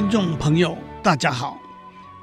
[0.00, 1.60] 听众朋友，大家好，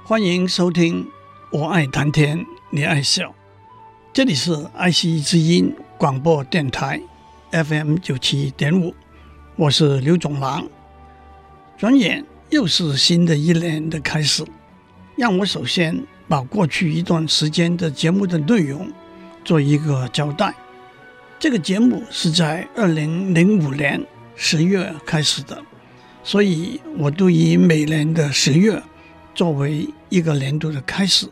[0.03, 1.05] 欢迎收听
[1.51, 3.29] 《我爱谈天，你爱笑》。
[4.11, 6.99] 这里是爱惜之音广播电台
[7.51, 8.95] FM 九七点五，
[9.55, 10.67] 我是刘总郎。
[11.77, 14.43] 转眼又是新的一年的开始，
[15.15, 18.91] 让我首先把过去一段时间的节目的内容
[19.45, 20.51] 做一个交代。
[21.37, 24.03] 这个节目是在二零零五年
[24.35, 25.61] 十月开始的。
[26.27, 28.83] 所以，我都以每年的十月
[29.33, 31.25] 作为一个年度的开始。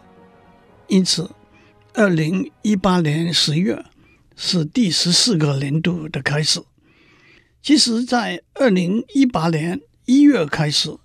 [0.88, 1.29] 因此，
[1.93, 3.83] 二零一八年十月
[4.38, 6.61] 是第十四个年度的开始。
[7.61, 10.95] 其实，在二零一八年一月开始，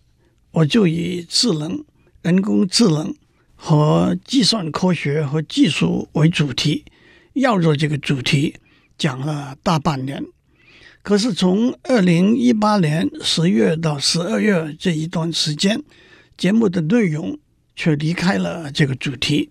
[0.53, 1.85] 我就以智能、
[2.23, 3.13] 人工智能
[3.57, 6.85] 和计算科学和技术为主题，
[7.33, 8.55] 绕着这个主题
[8.97, 10.25] 讲了大半年。
[11.03, 15.83] 可是从二零一八年十月到十二月这一段时间，
[16.37, 17.39] 节目的内容
[17.75, 19.49] 却离开了这个主题。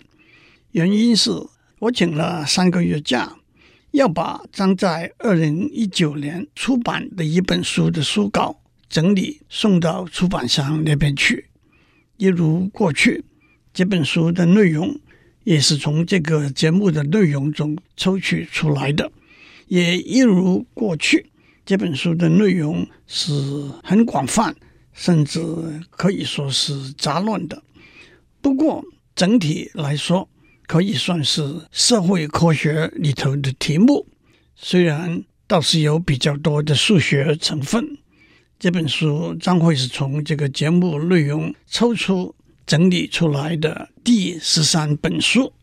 [0.72, 1.32] 原因是
[1.80, 3.36] 我请了三个月假，
[3.92, 11.48] 要把将在二零一九年出版的一本书的书稿整理送到出版商那边去。
[12.18, 13.24] 一如过去，
[13.74, 15.00] 这本书的内容
[15.46, 19.12] 也是从这个节目的内容中抽取出来的，
[19.68, 21.26] 也一如过去。
[21.70, 23.32] 这本书的内容是
[23.84, 24.56] 很广泛，
[24.92, 25.40] 甚至
[25.92, 27.62] 可以说是杂乱的。
[28.42, 28.84] 不过
[29.16, 30.28] 整体来说，
[30.66, 34.08] 可以算是社会科学里头的题目。
[34.56, 38.00] 虽然倒是有比较多的数学成分。
[38.58, 42.34] 这本书将会是从这个节目内容抽出
[42.66, 45.54] 整理出来的第十三本书。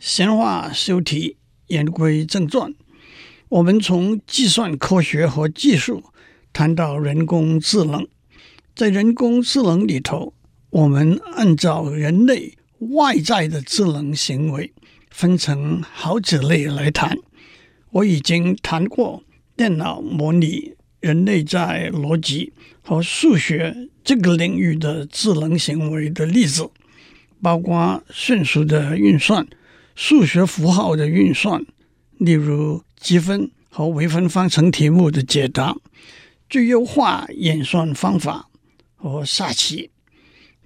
[0.00, 1.36] 闲话休题，
[1.68, 2.74] 言归正传。
[3.50, 6.04] 我们从计算科学和技术
[6.52, 8.06] 谈到人工智能，
[8.74, 10.34] 在人工智能里头，
[10.68, 14.74] 我们按照人类外在的智能行为
[15.10, 17.16] 分成好几类来谈。
[17.92, 19.22] 我已经谈过
[19.56, 26.68] 电脑模拟人类在逻辑和数学这个领域的智能行为的例子，
[27.40, 29.48] 包括迅速的运算、
[29.94, 31.64] 数学符号的运算，
[32.18, 32.82] 例如。
[33.00, 35.76] 积分和微分方程题目的解答，
[36.48, 38.48] 最优化演算方法
[38.96, 39.90] 和下棋。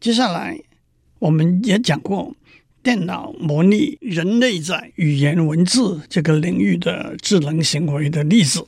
[0.00, 0.60] 接下来，
[1.18, 2.34] 我们也讲过
[2.82, 8.66] 电脑模拟人类在语言文字这个领域的智能行为的例子。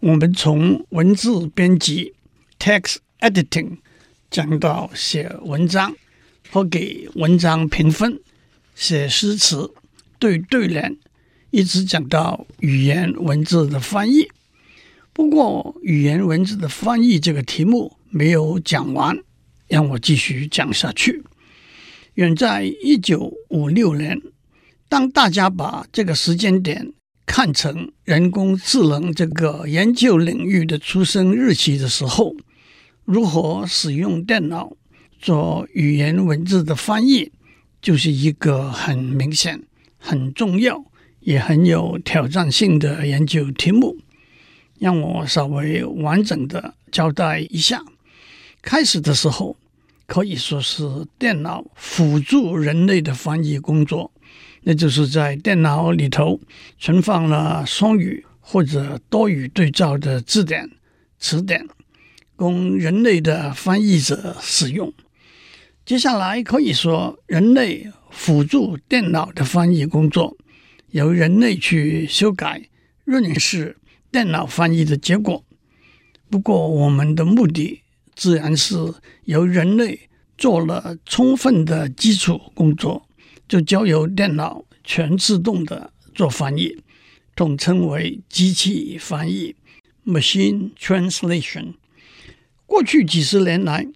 [0.00, 2.14] 我们从文字编辑
[2.58, 3.78] （text editing）
[4.30, 5.94] 讲到写文章
[6.50, 8.20] 和给文章评分，
[8.74, 9.72] 写诗词，
[10.18, 10.96] 对对联。
[11.50, 14.28] 一直讲到语言文字的翻译，
[15.12, 19.18] 不过语言文字的翻译这个题目没有讲完，
[19.66, 21.24] 让我继续讲下去。
[22.14, 24.20] 远在一九五六年，
[24.88, 26.92] 当大家把这个时间点
[27.26, 32.36] 看成人工智能这个研究领域的出生日期的时候，
[33.04, 34.76] 如何使用电脑
[35.20, 37.32] 做语言文字的翻译，
[37.82, 39.62] 就是一个很明显、
[39.98, 40.84] 很重要。
[41.20, 43.96] 也很有挑战性的研究题目，
[44.78, 47.82] 让我稍微完整的交代一下。
[48.62, 49.56] 开始的时候
[50.06, 54.10] 可以说是电脑辅助人类的翻译工作，
[54.62, 56.40] 那就是在电脑里头
[56.78, 60.70] 存放了双语或者多语对照的字典、
[61.18, 61.66] 词典，
[62.36, 64.92] 供人类的翻译者使用。
[65.86, 70.36] 接下来可以说人类辅助电脑的翻译工作。
[70.90, 72.68] 由人类去修改、
[73.04, 73.76] 润饰
[74.10, 75.44] 电脑翻译的结果。
[76.28, 77.82] 不过，我们的目的
[78.14, 78.76] 自然是
[79.24, 80.08] 由人类
[80.38, 83.08] 做了充分的基础工作，
[83.48, 86.76] 就交由电脑全自动的做翻译，
[87.34, 89.54] 统称为机器翻译
[90.06, 91.74] （machine translation）。
[92.66, 93.86] 过去几十年来，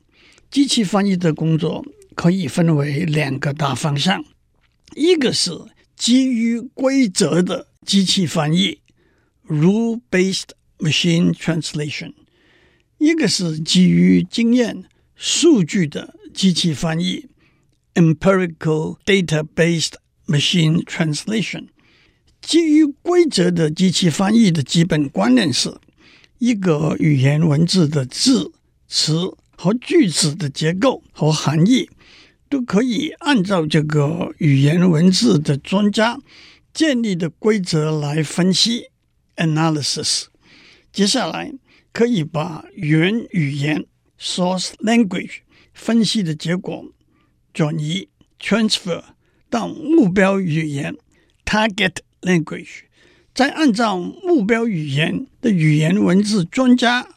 [0.51, 4.25] 机器翻译的工作可以分为两个大方向，
[4.97, 5.53] 一个是
[5.97, 8.79] 基于规则的机器翻译
[9.47, 12.13] （rule-based machine translation），
[12.99, 17.27] 一个是基于经验数据的机器翻译
[17.95, 19.95] （empirical data-based
[20.27, 21.69] machine translation）。
[22.41, 25.79] 基于规则的机器翻译的基本观念是，
[26.39, 28.53] 一个语言文字的字、
[28.89, 31.89] 词和句子的结构和含义，
[32.55, 36.21] 都可以按照这个语言文字的专家
[36.73, 38.91] 建立的规则来分析
[39.35, 40.27] （analysis）。
[40.93, 41.53] 接下来
[41.93, 43.87] 可以把原语言
[44.21, 45.39] （source language）
[45.73, 46.93] 分析的结果
[47.53, 48.09] 转移
[48.39, 49.03] （transfer）
[49.51, 50.95] 到目标语言
[51.45, 52.83] （target language），
[53.35, 57.09] 再按照目标语言的语言文字专家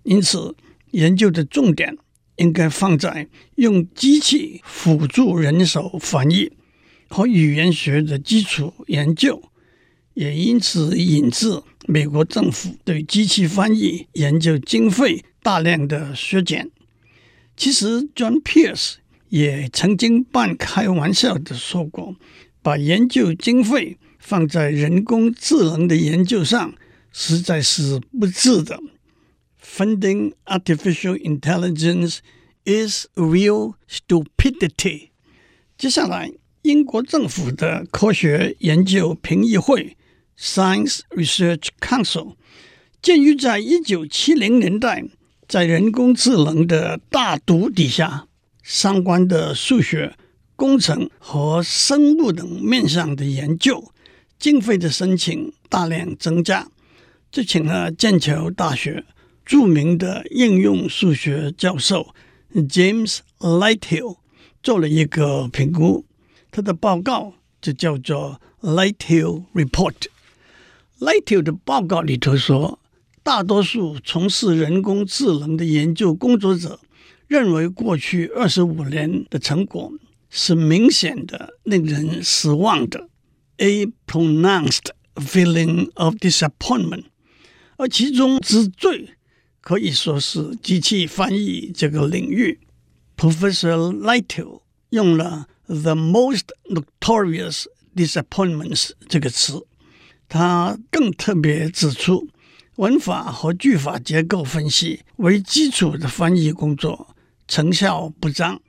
[0.04, 0.56] 因此，
[0.92, 1.98] 研究的重点
[2.38, 6.54] 应该放在用机器辅助人手翻译
[7.12, 9.44] 和语言学的基础研究。
[10.14, 16.70] 也因此引致美国政府对机器翻译研究经费大量的削减。
[17.56, 18.96] 其实，John Pierce
[19.30, 22.16] 也曾经半开玩笑的说过，
[22.62, 26.74] 把研究经费放在人工智能的研究上，
[27.14, 28.82] 实在是不智的。
[29.64, 32.18] Funding artificial intelligence
[32.66, 35.12] is real stupidity。
[35.78, 39.98] 接下来，英国政府的科学研究评议会。
[40.38, 42.36] Science Research Council，
[43.00, 45.04] 鉴于在一九七零年代，
[45.48, 48.28] 在人工智能的大毒底下，
[48.64, 50.16] 相关的数学、
[50.56, 53.92] 工程和生物等面向的研究
[54.40, 56.68] 经费的申请大量增加，
[57.32, 59.06] 就请了剑桥大学
[59.46, 62.16] 著名的应用数学教授
[62.56, 64.18] James Lighthill
[64.64, 66.04] 做了一个评估，
[66.52, 69.96] 他的报告就叫做 Lighthill Report。
[71.00, 72.80] Lighthill 的报告里头说，
[73.24, 76.80] 大多数从事人工智能的研究工作者
[77.28, 79.92] 认为，过去二十五年的成果
[80.30, 83.08] 是明显的令人失望的
[83.58, 87.06] ，a pronounced feeling of disappointment。
[87.78, 89.10] 而其中之最
[89.62, 92.60] 可以说是机器翻译这个领域。
[93.18, 97.66] Professor Lighthill 用了 “the most notorious
[97.96, 99.66] disappointments” 这个词。
[100.28, 102.30] 他更特别指出，
[102.78, 107.16] 文法和句法结构分析为基础的翻译工作
[107.48, 108.62] 成效不彰。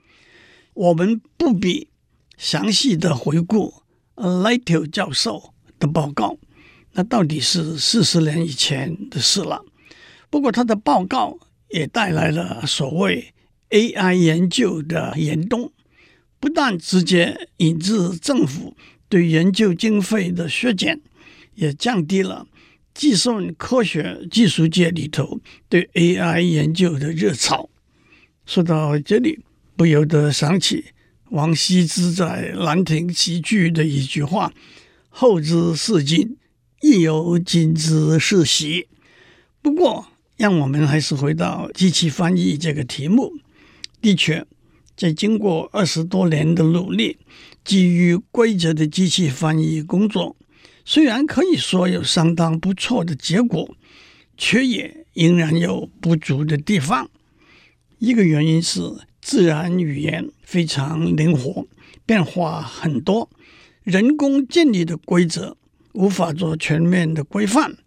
[0.73, 1.87] 我们不必
[2.37, 3.83] 详细的回顾
[4.15, 6.37] l i g h t o 教授的报告，
[6.93, 9.63] 那到底是四十年以前的事了。
[10.29, 11.37] 不过他的报告
[11.69, 13.33] 也带来了所谓
[13.69, 15.71] AI 研究的严冬，
[16.43, 18.75] 不但直接引致政府
[19.07, 20.99] 对研究经费的削减。
[21.55, 22.47] 也降低了
[22.93, 27.69] 计算科学技术界里头对 AI 研究的热潮。
[28.45, 29.39] 说到这里，
[29.77, 30.87] 不由得想起
[31.29, 34.51] 王羲之在《兰亭集序》的一句话
[35.07, 36.35] ：“后之视今，
[36.81, 38.89] 亦犹今之视昔。”
[39.63, 43.31] 不过，让我们还是回到机器翻译这个题目。
[44.01, 44.45] 的确，
[44.95, 47.17] 在经过二十多年的努力，
[47.63, 50.35] 基于规则的机器翻译工作。
[50.85, 53.75] 虽然可以说有相当不错的结果，
[54.37, 57.09] 却也仍然有不足的地方。
[57.99, 58.81] 一个原因是
[59.21, 61.65] 自然语言非常灵活，
[62.05, 63.29] 变化很多，
[63.83, 65.55] 人工建立的规则
[65.93, 67.77] 无法做全面的规范，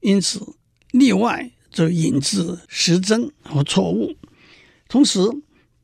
[0.00, 0.54] 因此
[0.92, 4.14] 例外则引致失真和错误。
[4.88, 5.18] 同时，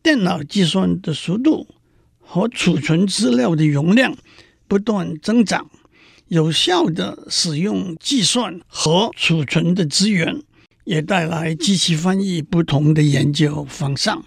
[0.06, 1.66] 电脑计算的速度
[2.20, 4.16] 和储存资料的容量
[4.68, 5.68] 不断增长，
[6.28, 10.40] 有效地使用计算和储存的资源，
[10.84, 14.24] 也带来机器翻译不同的研究方向。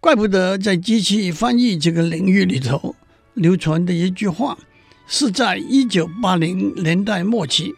[0.00, 2.94] 怪不得在机器翻译这个领域里头，
[3.32, 4.58] 流传的一句话，
[5.06, 7.74] 是在一九八零年代末期，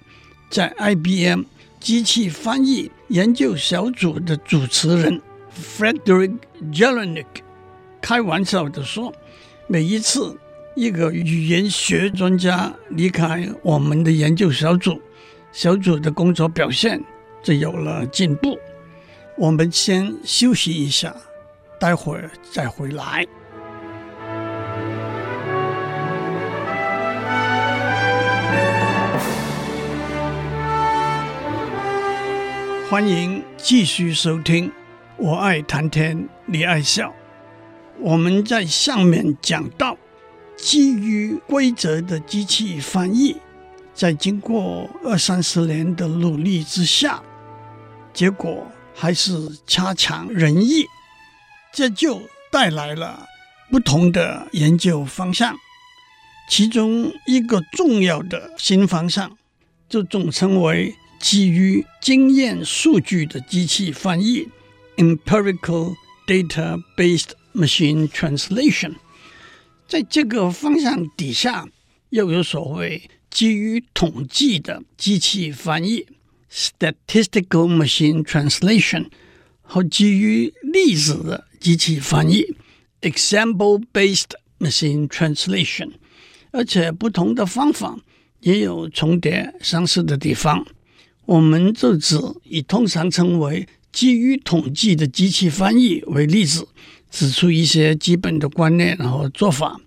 [0.50, 1.42] 在 IBM
[1.78, 5.22] 机器翻译研究小组的主持人
[5.56, 6.38] Frederick
[6.72, 7.26] Jelinek
[8.00, 9.12] 开玩笑地说
[9.66, 10.38] ：“每一次
[10.74, 15.00] 一个语言学专家离开我们的研究小组，
[15.52, 17.02] 小组的工作表现
[17.42, 18.58] 就有了进步。”
[19.38, 21.14] 我们先休息一下。
[21.78, 23.26] 待会儿再回来。
[32.88, 34.68] 欢迎继续收听
[35.18, 37.08] 《我爱谈天，你爱笑》。
[38.00, 39.96] 我们在上面讲到，
[40.58, 43.36] 基于规则的机器翻译，
[43.94, 47.22] 在经过二三十年的努力之下，
[48.12, 50.84] 结果还是差强人意。
[51.72, 52.20] 这就
[52.52, 53.26] 带来了
[53.70, 55.56] 不同的研究方向，
[56.50, 59.34] 其中一个重要的新方向
[59.88, 64.48] 就总称为基于经验数据的机器翻译
[64.96, 68.96] （Empirical Data-Based Machine Translation）。
[69.88, 71.68] 在这个方向底下，
[72.10, 76.06] 又有所谓基于统计的机器翻译
[76.50, 79.06] （Statistical Machine Translation）
[79.62, 81.46] 和基于例子的。
[81.58, 82.54] 机器翻译
[83.00, 85.92] （example-based machine translation），
[86.52, 87.98] 而且不同的方法
[88.40, 90.64] 也有重叠相似的地方。
[91.24, 96.68] 我们就指以通常称为基于统计的机器翻译为例子，
[97.10, 99.80] 指出一些基本的观念和做法。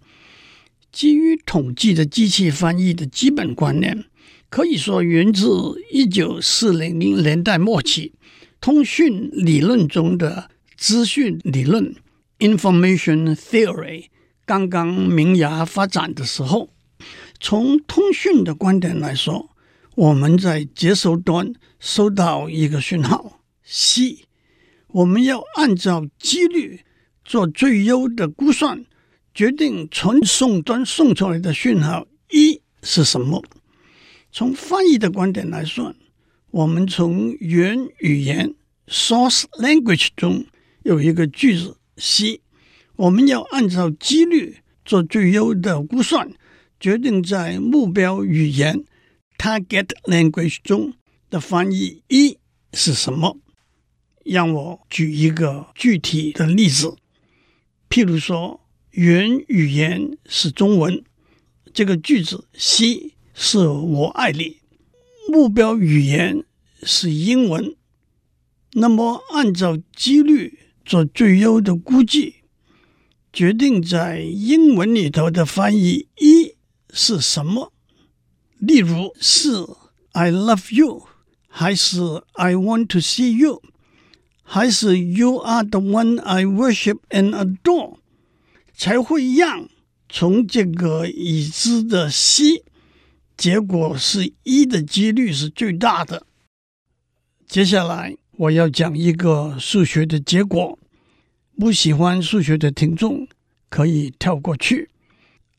[0.91, 4.05] 基于统计的机器翻译的基本观念，
[4.49, 5.47] 可以说源自
[5.91, 8.13] 一九四零年代末期
[8.59, 10.49] 通讯理论中的。
[10.75, 11.93] 资讯理论
[12.39, 14.05] （information theory）
[14.43, 16.69] 刚刚萌芽发展的时候，
[17.39, 19.49] 从通讯的观点来说，
[19.95, 23.38] 我们在接收端收到一个讯号
[23.71, 24.25] C，
[24.87, 26.81] 我们要按照几率
[27.23, 28.83] 做最优的估算，
[29.31, 33.43] 决定传送端送出来的讯号 E 是什么。
[34.31, 35.93] 从翻译的观点来说，
[36.49, 38.55] 我们从原语言
[38.87, 40.47] （source language） 中。
[40.81, 42.41] 有一个句子 C，
[42.95, 46.31] 我们要按照几率做最优的估算，
[46.79, 48.83] 决定在目标语言
[49.37, 50.93] target language 中
[51.29, 52.39] 的翻译 E
[52.73, 53.37] 是什么。
[54.31, 56.95] 让我举一个具体的例子，
[57.89, 61.03] 譬如说，原语言是中文，
[61.73, 64.57] 这个句子 C 是我爱你；
[65.31, 66.43] 目标语言
[66.83, 67.75] 是英文，
[68.73, 70.59] 那么按照几率。
[70.85, 72.37] 做最优的估计，
[73.31, 76.55] 决定在英文里头的翻译一
[76.91, 77.71] 是什么？
[78.57, 79.51] 例如是
[80.13, 81.03] "I love you"，
[81.47, 83.61] 还是 "I want to see you"，
[84.51, 87.99] 还是 "You are the one I worship and adore"，
[88.73, 89.69] 才会让
[90.09, 92.63] 从这个已知的 C，
[93.37, 96.25] 结果是一的几率是最大的。
[97.47, 98.17] 接下来。
[98.39, 100.79] 我要讲一个数学的结果，
[101.57, 103.27] 不喜欢数学的听众
[103.67, 104.89] 可以跳过去。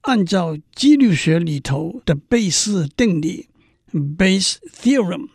[0.00, 3.48] 按照几率学里头的贝氏定理
[3.92, 5.28] （Bayes theorem），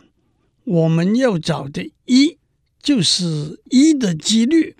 [0.64, 2.40] 我们要找的一
[2.86, 4.76] 就是一的几率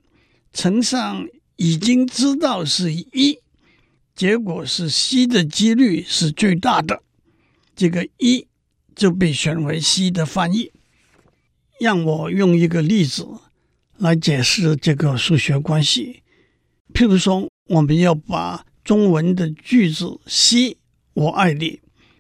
[0.54, 3.40] 乘上已经知道是一，
[4.16, 7.02] 结果是 C 的几率是最大的，
[7.76, 8.46] 这个一
[8.96, 10.72] 就被选为 C 的翻译。
[11.80, 13.26] 让我用一个例子
[13.98, 16.22] 来解释这个数学关系。
[16.94, 20.78] 譬如说，我们要把中文的句子 “C
[21.16, 21.80] 我爱你”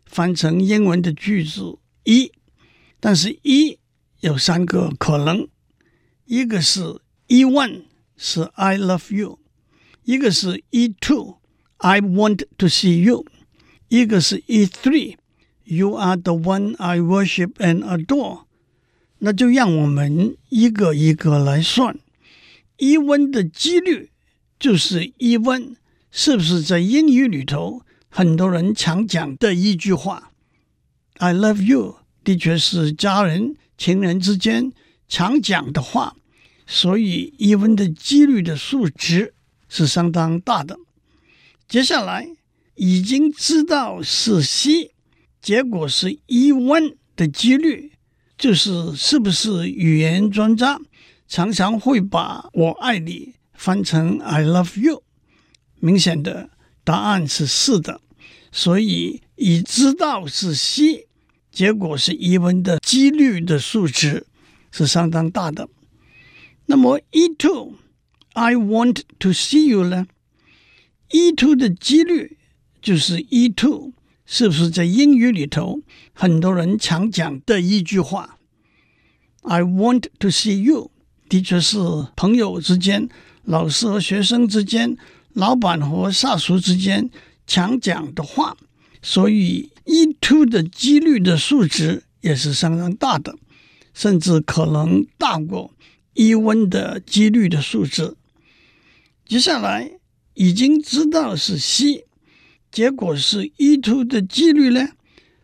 [0.10, 2.32] 翻成英文的句子“一”，
[3.00, 3.78] 但是“一”
[4.22, 5.48] 有三个可能：
[6.27, 7.83] 一个是 “E one”
[8.17, 9.39] 是 “I love you”，
[10.05, 11.39] 一个是 “E two”
[11.79, 13.25] I want to see you，
[13.89, 15.17] 一个是 “E three”
[15.65, 18.45] You are the one I worship and adore。
[19.19, 21.99] 那就让我们一个一个来算，
[22.79, 24.11] E one 的几率
[24.59, 25.77] 就是 E one
[26.11, 30.33] 是不是在英语里头很多人常讲的一句话？
[31.19, 34.73] I love you 的确是家人、情人之间
[35.08, 36.16] 常讲的话，
[36.66, 39.34] 所以疑问的几率的数值
[39.70, 40.78] 是相当大的。
[41.68, 42.28] 接下来
[42.76, 44.92] 已经知道是 C，
[45.42, 47.94] 结果是疑问的几率，
[48.38, 50.80] 就是是不是语言专家
[51.28, 55.04] 常常会把我爱你翻成 I love you。
[55.80, 56.50] 明显的
[56.84, 58.02] 答案是是的，
[58.52, 61.08] 所以已知道是 C，
[61.52, 64.26] 结果是疑问的几率的数值
[64.76, 65.70] 是相当大的。
[66.66, 70.06] 那么 E2，I want to see you 呢
[71.12, 72.38] ？E2 的几率
[72.82, 73.94] 就是 E2，
[74.26, 75.80] 是不是在英语里头
[76.12, 78.38] 很多人常讲的一句话
[79.44, 80.92] ？I want to see you，
[81.30, 81.78] 的确是
[82.18, 83.08] 朋友之间、
[83.44, 84.98] 老师和学生之间、
[85.32, 87.10] 老板和下属之间
[87.48, 88.58] 常讲的话，
[89.02, 93.38] 所以 E2 的几率的数值也是相当大的，
[93.96, 95.74] 甚至可能大过
[96.14, 98.16] 一温的几率的数值。
[99.26, 99.94] 接下来。
[100.38, 102.08] 已经知道是 C，
[102.70, 104.90] 结果是 E2 的几率呢？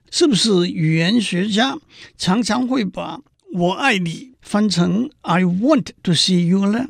[0.09, 1.77] 是不是语言学家
[2.17, 3.21] 常常会把
[3.53, 6.89] 我爱你翻成 I want to see you 呢？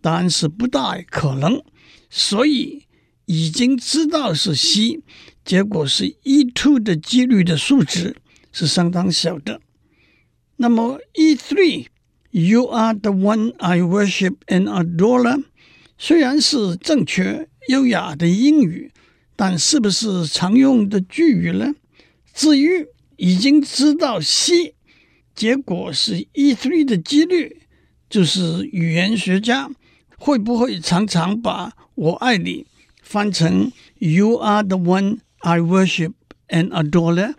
[0.00, 1.62] 答案是不大可能。
[2.08, 2.86] 所以
[3.26, 5.02] 已经知道是 C，
[5.44, 8.16] 结果是 E2 的几率的数值
[8.52, 9.60] 是相当小的。
[10.56, 15.44] 那么 E3，You are the one I worship and adore。
[15.98, 18.92] 虽然是正确优雅的英语，
[19.36, 21.74] 但是不是常用的句语呢？
[22.32, 24.74] 至于已经知道 C，
[25.34, 27.62] 结果是 E3 的几率，
[28.08, 29.70] 就是语言学家
[30.18, 32.66] 会不会常常把我爱你
[33.02, 36.12] 翻成 You are the one I worship
[36.48, 37.34] and adore 呢？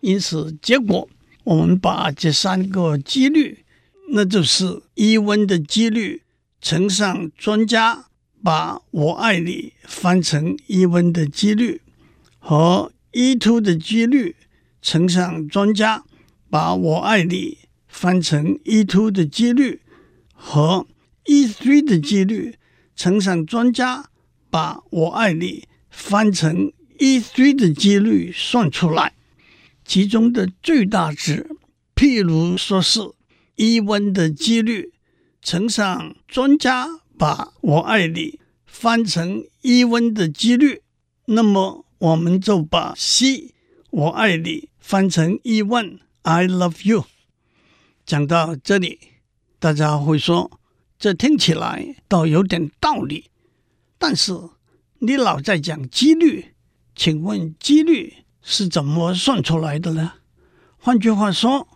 [0.00, 1.08] 因此，结果
[1.48, 3.64] 我们把这三个几率，
[4.10, 6.22] 那就是一温的几率。
[6.60, 8.04] 乘上专家
[8.44, 11.80] 把我爱你翻成一温的几率，
[12.38, 14.36] 和一 two 的几率
[14.82, 16.04] 乘上专家
[16.50, 17.56] 把我爱你
[17.86, 19.80] 翻成一 two 的几率，
[20.34, 20.86] 和
[21.24, 22.56] 一 three 的几率
[22.94, 24.10] 乘上专家
[24.50, 29.14] 把我爱你翻成一 three 的几率算出来，
[29.88, 31.48] 其中的最大值，
[31.96, 33.00] 譬如说是
[33.56, 34.92] 疑问的几率。
[35.40, 40.82] 乘上专家把我爱你翻成疑问的几率，
[41.24, 43.54] 那么我们就把 C
[43.88, 47.06] 我爱你翻成一问 I love you。
[48.04, 48.98] 讲到这里，
[49.58, 50.60] 大家会说，
[50.98, 53.30] 这听起来倒有点道理。
[53.96, 54.34] 但是
[54.98, 56.54] 你老在讲几率，
[56.94, 58.12] 请问几率
[58.50, 60.14] 是怎么算出来的呢？
[60.78, 61.68] 换句话说，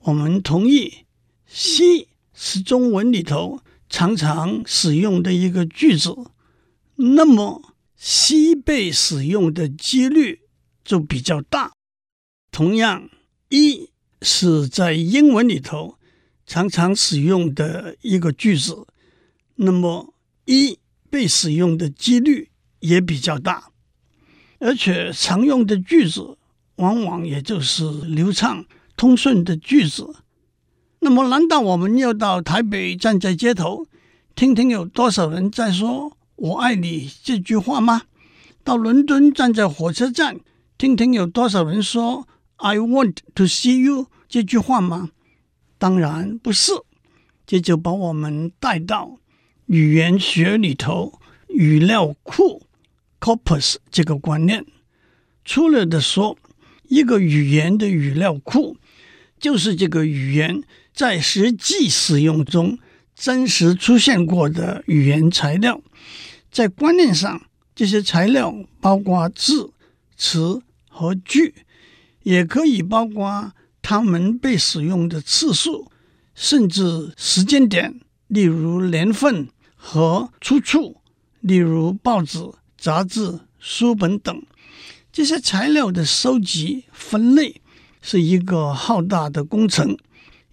[0.00, 1.06] 我们同意
[1.46, 2.08] C。
[2.38, 6.14] 是中文里头常常使用的一个句子，
[6.96, 10.42] 那么 C 被使用的几率
[10.84, 11.72] 就比较大。
[12.50, 13.08] 同样，
[13.48, 13.88] 一
[14.20, 15.96] 是在英文里头
[16.44, 18.86] 常常使用的一个句子，
[19.54, 20.12] 那么
[20.44, 23.70] 一被使用的几率也比较大，
[24.58, 26.38] 而且常用的句子
[26.76, 28.64] 往往也就是流畅
[28.96, 30.16] 通顺的句子。
[31.00, 33.86] 那么，难道我们要到台北站在街头，
[34.34, 38.02] 听听有多少人在说“我爱你”这句话吗？
[38.64, 40.40] 到伦敦站在火车站，
[40.76, 45.10] 听听有多少人说 “I want to see you” 这句话吗？
[45.78, 46.72] 当然不是。
[47.46, 49.18] 这就把我们带到
[49.66, 52.65] 语言学里头语料库
[53.20, 54.64] （corpus） 这个观念。
[55.44, 56.36] 粗略的说，
[56.88, 58.76] 一个语言的语料库
[59.38, 60.62] 就是这个语言。
[60.92, 62.78] 在实际使用中
[63.14, 65.82] 真实出现过的语言材料，
[66.50, 67.42] 在观念上，
[67.74, 69.74] 这些材料包括字、
[70.16, 71.54] 词和句，
[72.22, 73.52] 也可以包括
[73.82, 75.92] 它们被使用的次数，
[76.34, 81.02] 甚至时间点，例如年份和出处，
[81.40, 82.38] 例如报纸、
[82.76, 84.42] 杂志、书本等。
[85.12, 87.60] 这些材料的收集、分类
[88.02, 89.96] 是一个浩大的工程。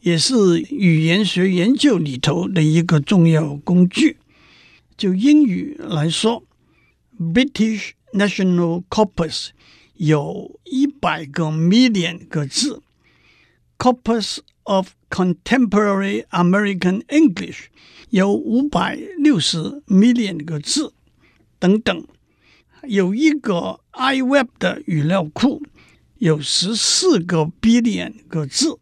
[0.03, 4.17] 也是语言学研究里头的一个重要工具。
[4.97, 6.43] 就英语来说
[7.17, 9.51] ，British National Corpus
[9.95, 12.81] 有一百个 million 个字
[13.77, 17.67] ，Corpus of Contemporary American English
[18.09, 20.91] 有五百六十 million 个字，
[21.63, 22.05] 等等。
[22.85, 25.63] 有一个 iWeb 的语料库，
[26.17, 28.77] 有十四个 billion 个字。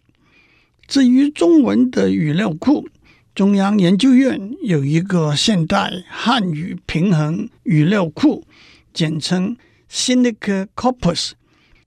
[0.87, 2.89] 至于中文的语料库，
[3.35, 8.47] 中央研究院有一个现代汉语平衡语料库，
[8.91, 9.55] 简称
[9.87, 11.33] Sinica Corpus，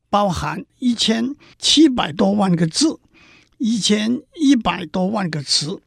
[0.09, 3.00] 包含一千七百多万个字，
[3.59, 5.83] 一千一百多万个词，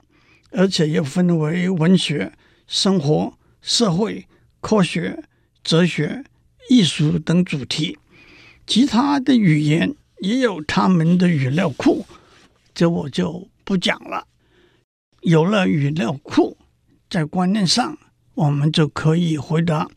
[0.51, 2.33] 而且又分为文学、
[2.67, 4.27] 生活、社会、
[4.67, 5.23] 科学、
[5.63, 6.25] 哲学、
[6.69, 7.97] 艺术等主题。
[8.65, 12.05] 其他的语言也有他们的语料库，
[12.75, 14.27] 这我就不讲了。
[15.21, 16.57] 有了语料库，
[17.09, 17.97] 在观念上，
[18.33, 19.87] 我们就可以回答：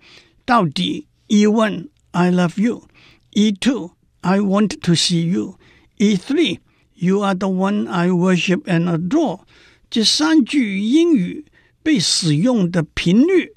[0.44, 6.60] 到底：E one I love you；E two I want to see you；E three
[6.94, 9.40] You are the one I worship and adore。
[9.90, 11.46] 这三句英语
[11.82, 13.54] 被使用的频率，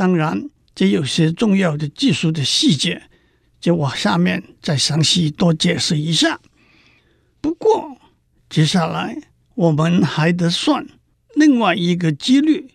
[0.00, 3.02] 当然，这有些重要的技术的细节，
[3.60, 6.40] 就我下面再详细多解释一下。
[7.42, 7.98] 不过，
[8.48, 9.20] 接下来。
[9.56, 10.86] 我们还得算
[11.34, 12.70] 另外一个几率，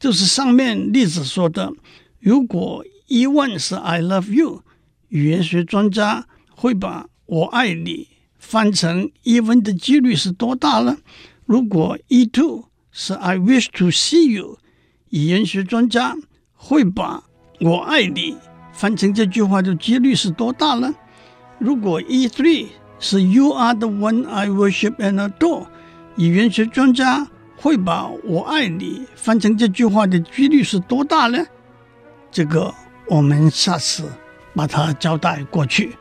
[0.00, 1.72] 就是上面例子说的，
[2.18, 4.64] 如果 E1 是 I love you，
[5.06, 8.08] 语言学专家会把我爱你
[8.40, 10.98] 翻成 E1 的几率是多大呢？
[11.44, 14.58] 如果 E2 是 I wish to see you，
[15.10, 16.16] 语言学专家
[16.68, 17.22] 会把
[17.60, 18.36] 我爱你
[18.72, 20.92] 翻成这句话的几率是多大呢？
[21.60, 22.66] 如果 E3
[22.98, 25.66] 是 You are the one I worship and adore。
[26.16, 31.46] 语言学专家会把我爱你翻成这句话的几率是多大呢？
[32.32, 32.74] 这个
[33.08, 34.10] 我们下次
[34.52, 35.96] 把它交代过去。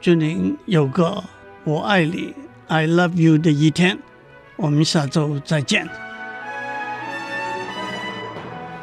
[0.00, 1.22] 祝您有个
[1.62, 2.34] 我爱你
[2.66, 3.96] I love you 的一天。
[4.56, 5.88] 我们下周再见。